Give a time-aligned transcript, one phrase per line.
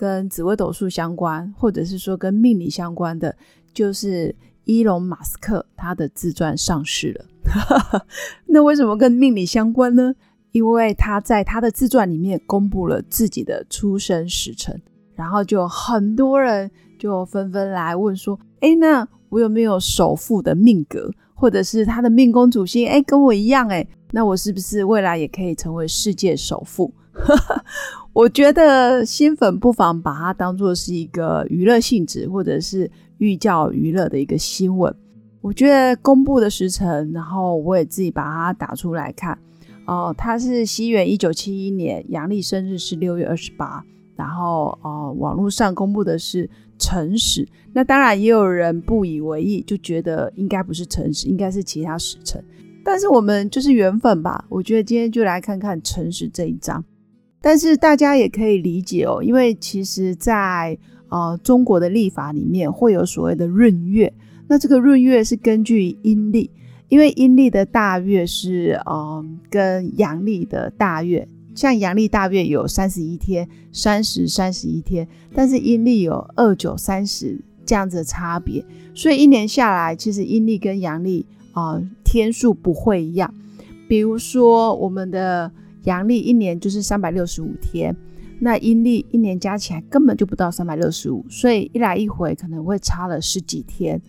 [0.00, 3.36] 跟紫微斗数相关，或者是说跟命理相关的，
[3.74, 7.26] 就是伊隆马斯克他的自传上市了。
[8.48, 10.14] 那为什么跟命理相关呢？
[10.52, 14.80] 因为他在他的自传里面公布了自己的出生时辰，
[15.14, 22.88] 然后就很多人就纷纷来问说：“哎，那我有没有首富的命格，或者是他的命宫主星？
[22.88, 26.90] 哎，跟我一样，哎，那我是不是未来也可以成为世界首富？”
[28.12, 34.94] 我觉得新粉不妨把它当做是一个娱乐性质，或者是寓教娱乐的一个新闻。
[35.40, 39.38] 我觉得公布的时辰，然后我也自己把它打出来看。
[39.86, 43.84] 哦，它是西元一九七一年，阳历生日是六月二十八。
[44.16, 47.48] 然后，哦，网络上公布的是辰时。
[47.72, 52.44] 那当然也有人不以为意，就觉得应该不是辰时，应该是其他时辰。
[52.84, 54.44] 但是我们就是缘分吧。
[54.50, 56.84] 我觉得今天就来看看辰时这一章。
[57.42, 60.76] 但是大家也可以理解哦，因为其实，在
[61.08, 64.12] 呃中国的历法里面会有所谓的闰月，
[64.46, 66.50] 那这个闰月是根据阴历，
[66.88, 78.62] 因为阴历的大月是嗯跟阳历的大月，像阳历大月有三十一天、三十、三十一天，但是阴历有二九、三十这样子的差别，
[78.94, 83.32] 所以一年下来，其实阴历跟阳历啊天数不会一样，
[83.88, 85.50] 比如说我们的。
[85.84, 87.94] 阳历一年就是三百六十五天，
[88.38, 94.00] 那阴历一年加起来根本就不到三百六十五，所以一来一回可能会差了十几天。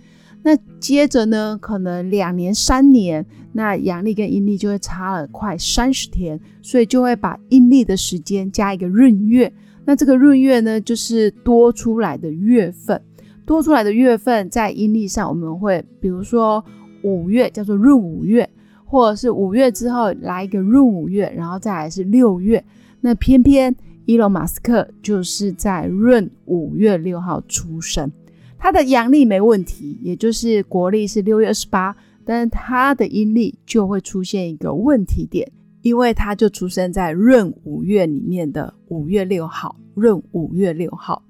[0.44, 9.54] 那接着呢，可能两年、三年，那阳历跟阴历就会差了快三十天，所以就会把阴历的时间加一个闰月。
[9.86, 13.00] 那这个闰月呢，就是多出来的月份，
[13.46, 16.64] 多出来的月份在阴历上我们会，比如说
[17.04, 18.50] 五月叫做闰五月。
[18.92, 22.62] 或者是五月之后来一个闰五月，然后再来是六月。
[23.00, 23.74] 那偏偏
[24.06, 28.12] 伊隆马斯克就是在闰五月六号出生，
[28.58, 35.50] 他的阳历没问题，也就是国历是六月二十八，但是他的阴历就会出现一个问题点，
[35.84, 41.24] 因为他就出生在闰五月里面的五月六号，闰五月六号。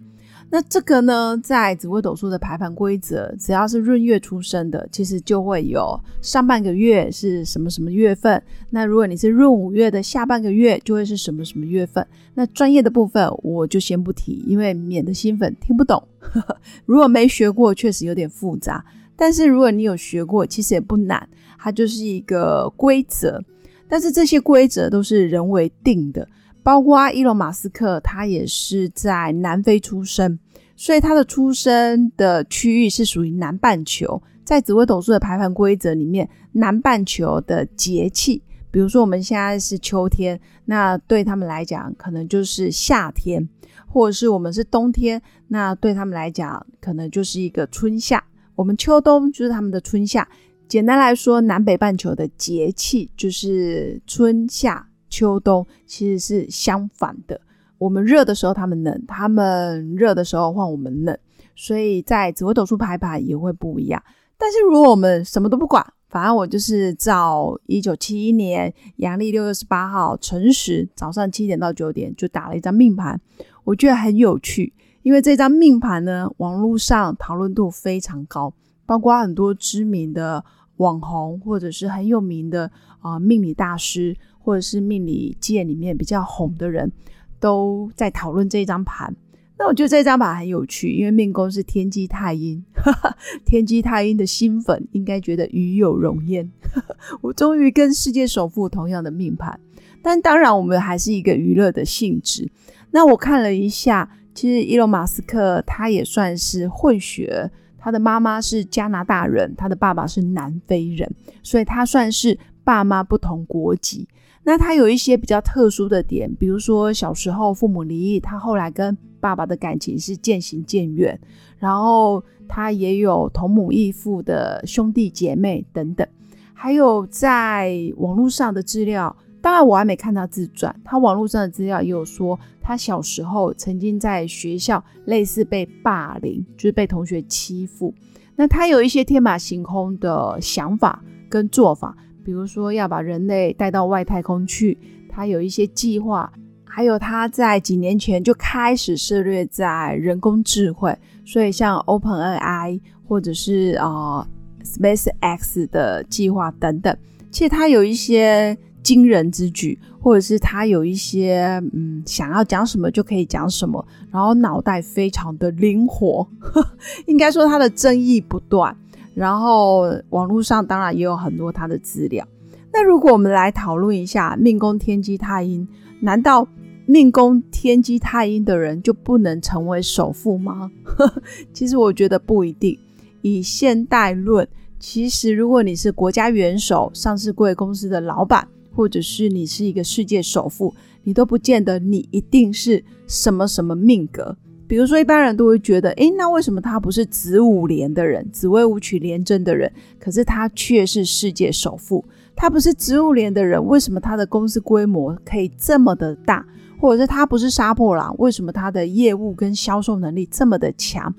[0.54, 8.44] 那这个呢，在紫微斗数的排盘规则，只要是闰月出生的，其实就会有上半个月是什么什么月份。
[8.70, 12.06] 那如果你是闰五月的下半个月，就会是什么什么月份。
[12.34, 16.06] 那专业的部分我就先不提，因为免得新粉听不懂。
[16.86, 18.84] 如果没学过，确实有点复杂。
[19.16, 23.42] 但是如果你有学过，其实也不难，它就是一个规则。
[23.88, 26.28] 但是这些规则都是人为定的。
[26.64, 30.38] 包括伊隆马斯克，他也是在南非出生，
[30.76, 34.22] 所以他的出生的区域是属于南半球。
[34.44, 43.48] 在紫微斗数的排盘规则里面，南半球的节气，比如说我们现在是秋天，那对他们来讲可能就是夏天；
[43.88, 48.22] 或者是我们是冬天，那对他们来讲可能就是一个春夏。
[48.56, 50.28] 我们秋冬就是他们的春夏。
[50.68, 54.88] 简单来说，南北半球的节气就是春夏。
[55.12, 57.40] 秋冬其实是相反的，
[57.78, 61.16] 我们热的时候他们冷，他们热的时候换我们冷，
[61.56, 64.02] 所以在紫微斗数排盘也会不一样。
[64.38, 73.20] 但是如果我们什么都不管，反正我就是照一九七一年阳历六月十八号辰时早上七点到九点就打了一张命盘，
[73.64, 74.74] 我觉得很有趣，
[75.04, 78.54] 因为这张命盘呢，网络上讨论度非常高，
[78.86, 80.44] 包括很多知名的
[80.78, 84.16] 网红或者是很有名的啊命理大师。
[84.44, 86.92] 或者是命理界里面比较红的人，
[87.40, 89.16] 都在讨论这张盘。
[89.60, 92.66] 那我觉得这张盘很有趣，因为命宫是天机太阴，
[93.46, 96.52] 天机太阴的新粉应该觉得与有荣焉。
[97.22, 99.60] 我终于跟世界首富同样的命盘，
[100.02, 102.52] 但当然我们还是一个娱乐的性质。
[102.90, 107.52] 那我看了一下，其实伊隆马斯克他也算是混血，
[107.82, 111.12] 他的妈妈是加拿大人，他的爸爸是南非人，
[111.42, 114.08] 所以他算是爸妈不同国籍。
[114.44, 121.20] 那他有一些比较特殊的点，比如说小时候父母离异，他后来跟爸爸的感情是渐行渐远，
[121.58, 126.08] 然后他也有同母异父的兄弟姐妹等等，
[126.54, 137.94] 还有在网络上的资料当然我还没看他自传，他网络上的资料也有说，他小时候曾经在学校类似被霸凌，就是被同学欺负。
[138.36, 144.78] 那他有一些天马行空的想法跟做法，比如说要把人类带到外太空去，
[145.10, 146.32] 他有一些计划。
[146.74, 154.26] 还有他在几年前就开始涉猎在人工智慧，所以像 Open AI 或者是啊
[154.64, 156.98] Space X 的计划等等，
[157.30, 166.28] 其实他有一些惊人之举，或者是他有一些嗯想要讲什么就可以讲什么，然后脑袋非常的灵活，
[167.08, 168.76] 应该说他的争议不断，
[169.14, 172.28] 然后网络上当然也有很多他的资料。
[172.74, 175.68] 那如果我们来讨论一下命宫天机太阴，
[176.02, 176.48] 难道？
[176.88, 180.70] 命宫天机太阴的人就不能成为首富吗？
[181.54, 182.78] 其实我觉得不一定。
[183.22, 184.46] 以现代论，
[184.78, 190.74] 其实如果你是国家元首、上市贵公司的老板，或者是你是一个世界首富，
[191.04, 194.36] 你都不见得你一定是什么什么命格。
[194.68, 199.70] 比如说，一般人都会觉得，诶，那为什么他不是子午连的人，子未午取连贞的人，
[200.00, 202.06] 可是他却是世界首富？
[202.36, 206.46] 他不是子午连的人，为什么他的公司规模可以这么的大？
[206.80, 211.14] 或者是他不是杀破狼，为什么他的业务跟销售能力这么的强？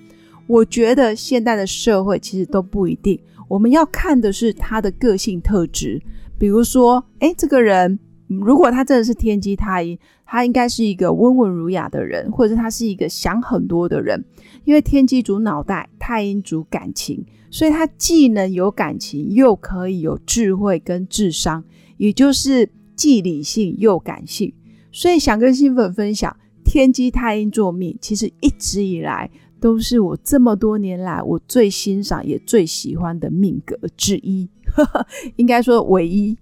[0.47, 3.21] 我觉得现代的社会其实都不一定。
[3.49, 6.03] 我们要看的是他的个性特质，
[6.39, 14.25] 比如说，哎，这个人如果他真的是天机太阴，他应该是一个温文儒雅的人，或者他是一个想很多的人。
[14.65, 21.63] 因为天机主脑袋，太阴主感情，所以他既能有感情，又可以有智慧跟智商，
[21.97, 24.53] 也就是既理性又感性。
[24.91, 29.31] 所以想跟新粉分享，天机太阴作命，其实一直以来
[29.61, 34.49] 都是我这么多年来我最欣赏也最喜欢的命格之一，
[35.37, 36.37] 应该说唯一。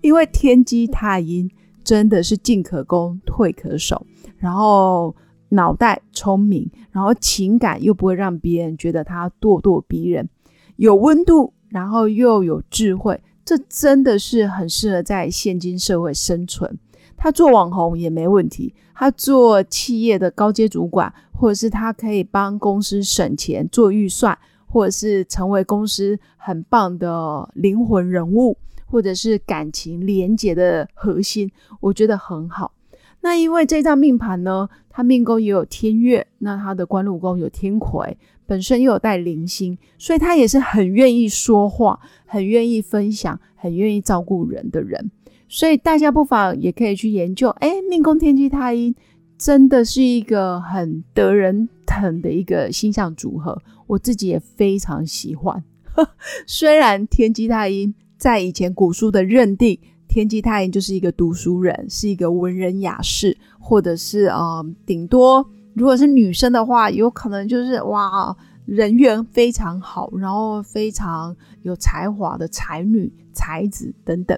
[0.00, 1.50] 因为天机太阴
[1.84, 4.06] 真的是进可攻退可守，
[4.36, 5.14] 然后
[5.50, 10.28] 脑袋聪明，然后情感又不会让别人觉得他咄咄逼人，
[10.76, 16.78] 有温度，然后又有智慧，这真的是很适合在现今社会生存。
[17.16, 24.38] 他做网红也没问题，他做企业的高阶主管，或者是他可以帮公司省钱做预算，
[24.68, 28.56] 或者是成为公司很棒的灵魂人物，
[28.86, 31.50] 或者是感情连结的核心，
[31.80, 32.72] 我觉得很好。
[33.20, 38.16] 那因为这张命盘呢，他命宫也有天月，那他的官禄宫有天魁，
[38.46, 45.10] 本身又有带灵星，所以他也是很愿意说话，很愿意分享，很愿意照顾人的人。
[45.48, 48.94] 所以大家不妨也可以去研究，哎，命宫天机太阴
[49.38, 53.56] 真的是一个很得人疼的一个星象组合，
[53.86, 55.62] 我自己也非常喜欢。
[56.46, 68.36] 虽然天机太阴在以前古书的认定，天机太阴就是一个读书人，是一个文人雅士，或者是呃，顶多如果是女生的话，有可能就是哇，
[68.66, 74.36] 人缘非常好，然后非常有才华的才女、才子等等。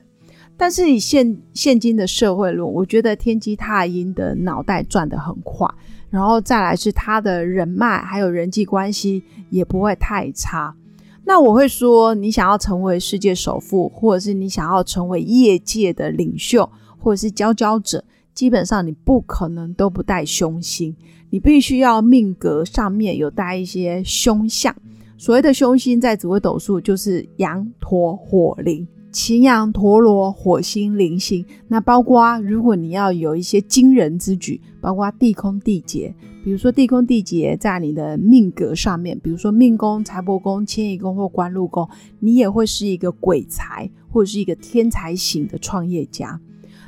[0.60, 5.66] 但是以现现今的社会论，我觉得天机太阴的脑袋转得很快，
[6.10, 10.76] 然后再来是他的人脉还有人际关系也不会太差。
[11.24, 16.68] 那我会说，你想要成为世界首富，或者是你想要成为业界的领袖，
[16.98, 18.04] 或者是佼佼者，
[18.34, 20.94] 基本上你不可能都不带凶星，
[21.30, 24.76] 你必须要命格上面有带一些凶相。
[25.16, 28.86] 所谓的凶星，在紫微斗数就是羊驼火灵。
[29.12, 36.14] 擎羊、陀螺、火星、铃星，那包括如果你要有一些惊人之举，包括地空地劫，
[36.44, 41.88] 比如说地空地劫在你的命格上面，比如说命宫、财帛宫、迁移宫或官禄宫，
[42.20, 46.40] 你也会是一个鬼才或者是一个天才型的创业家。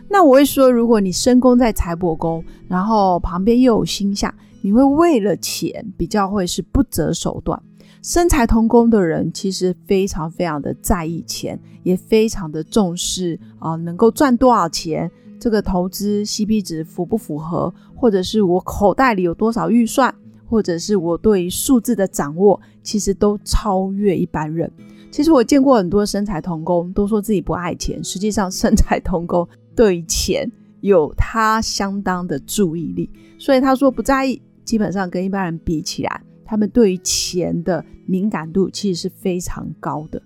[0.08, 7.60] 那我会说，如果你身宫在财帛宫，然后旁边又有星象，你会为了钱比较会是不择手段。
[8.02, 20.12] 身财同工的人其实非常非常的在意钱，也非常的重视啊，能够赚多少钱，这个投资 CP 值符不符合，或者是我口袋里有多少预算，
[20.48, 24.68] 或者是我对于数字的掌握，其实都超越一般人。
[25.12, 36.20] 其实我见过很多身财同工，都说自己不爱钱，实际上身财同工对于钱有他相当的注意力，所以他说不在意，基本上跟一般人比起来。
[36.44, 40.22] 他们对于钱的敏感度其实是非常高的。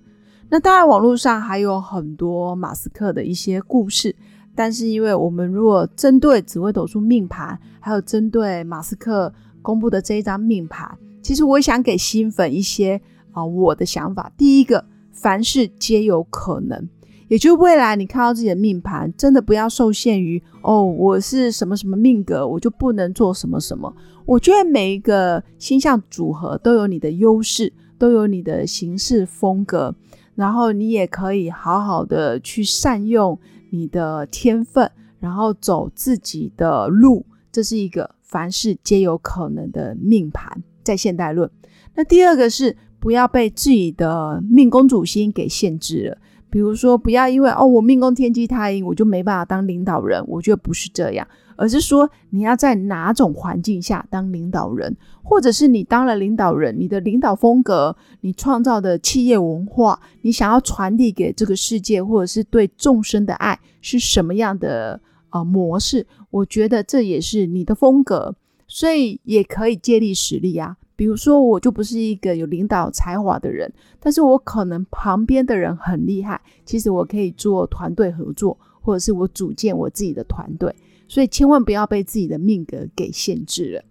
[0.48, 4.14] 那当然，网络上还有很多马斯克的一些故事，
[4.54, 13.00] 但是因为我们如果针对紫微斗数命盘，还有针对马斯克公布的这一张命盘，其实我想给新粉一些
[13.32, 14.30] 啊我的想法。
[14.36, 16.88] 第一个，凡事皆有可能，
[17.28, 23.92] 也就未来你看到自己的命盘，真的不要受限于哦，我是什么什么命格，我就不能做什么什么。
[24.24, 29.94] 我觉得每一个星象组合都有你的优势，都有你的行事风格，
[30.34, 33.38] 然后你也可以好好的去善用
[33.70, 37.26] 你的天分，然后走自己的路。
[37.50, 41.50] 这是一个凡事皆有可能的命盘，在现代论。
[41.94, 46.18] 那第二个是不要被自己的命宫主星给限制了。
[46.56, 50.24] 比如说，不要因为哦，我命宫天机太阴，我就没办法当领导人。
[50.26, 64.98] 我觉得不是这样，而是说你要在哪种环境下当领导人，或者是你当了领导人，你的领导风格，你创造的企业文化，你想要传递给这个世界，或者是对众生的爱是什么样的
[65.32, 66.06] 呃模式？
[66.30, 68.34] 我觉得这也是你的风格，
[68.66, 70.78] 所以也可以借力使力啊。
[70.96, 76.40] 比如说，我就不是一个有领导才华的人，但是我可能旁边的人很厉害。
[76.64, 80.74] 其实我可以做团队合作，或者是我组建我自己的团队。
[81.06, 83.84] 所以千万不要被自己的命格给限制了。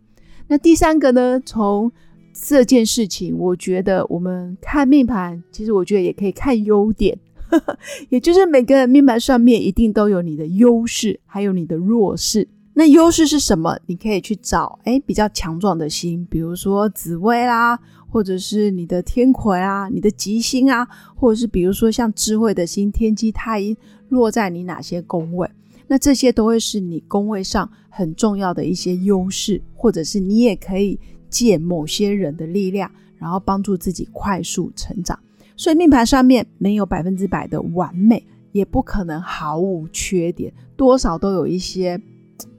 [0.47, 1.39] 那第三个呢？
[1.45, 1.91] 从
[2.33, 7.17] 这件事情，我觉得我们看命盘，其实我觉得也可以看优点，
[8.09, 12.47] 也就是每个人命盘上面一定都有你的优势，还有你的弱势。
[12.77, 13.79] 那优势是什么？
[13.85, 17.79] 你可以去找哎比较强壮的星，比如说紫薇啦，
[18.09, 23.75] 或者是你的天魁啊，你的吉星啊，或者是比如说像智慧的星天机太阴
[24.09, 25.49] 落在你哪些宫位，
[25.87, 35.17] 那这些都会是你宫位上很重要的一些优势，或者是你也可以借某些人的力量，然后帮助自己快速成长。
[35.55, 41.97] 所以命盘上面没有百分之百的完美，也不可能毫无缺点，多少都有一些。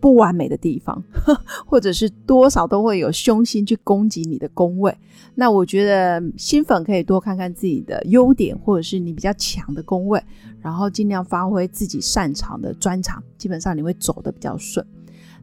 [0.06, 1.02] 不完美的地方，
[1.66, 4.96] 或者是多少都会有凶星去攻击你的宫位。
[5.34, 10.22] 那我觉得新粉可以多看看自己的优点，或者是你比较强的宫位，
[10.62, 14.86] 然后尽量发挥自己擅长的专长，基本上你会走的比较顺。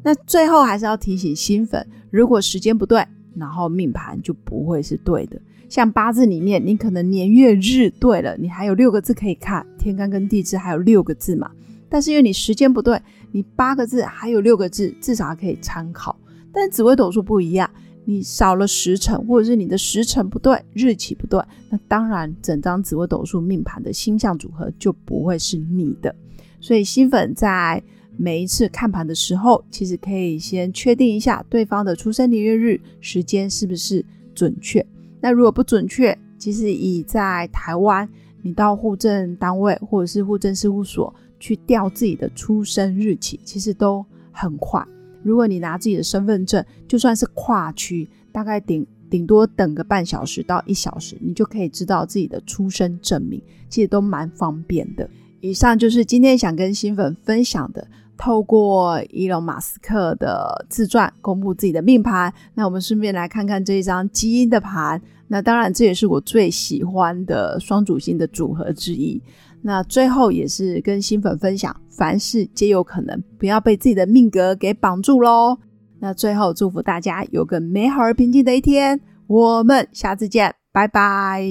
[0.02, 3.06] 那最后还是要提醒新粉，如果时间不对，
[3.36, 5.38] 然后命盘就不会是对的。
[5.68, 11.52] 像八字里面，你可能年月日对了，你还有六个字可以看，天干跟地支还有六个字嘛。
[11.90, 13.00] 但是因为你时间不对，
[13.34, 16.18] 你八个字还有六个字，至少还可以参考。
[16.54, 17.68] 但紫微斗数不一样，
[18.06, 26.16] 你少了时辰，或者是你的时辰不对，日期不对，那当然整张紫微斗数命盘的星象组合就不会是你的。
[26.62, 27.84] 所以新粉在
[28.16, 34.86] 每一次看盘的时候，其实可以先确定一下对方的出生年月日时间是不是准确。
[35.20, 38.08] 那如果不准确，其实以在台湾，
[38.44, 41.12] 你到户政单位或者是户政事务所。
[41.44, 44.82] 去调自己的出生日期，其实都很快。
[45.22, 55.10] 如果你拿自己的身份证，就算是跨区，大概顶顶多等个半小时到一小时，你就可以知道自己的出生证明，其实都蛮方便的。
[55.42, 57.86] 以上就是今天想跟新粉分享的，
[58.16, 62.34] 透过伊隆马斯克的自传公布自己的命盘。
[62.54, 65.02] 那我们顺便来看看这一张基因的盘。
[65.34, 69.20] 那当然，这也是我最喜欢的双主星的组合之一。
[69.64, 75.58] 那最后也是跟新粉分享，凡事皆有可能，不要被自己的命格给绑住喽。
[76.00, 81.44] 那最后祝福大家有个美好而平静的一天，我们下次见，拜拜。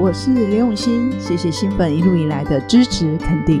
[0.00, 3.60] 我是刘永新，谢谢新粉一路以来的支持肯定。